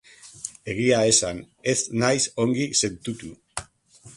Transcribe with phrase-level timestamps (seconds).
[0.73, 1.41] Egia esan,
[1.73, 3.31] ez naiz ongi sentitu.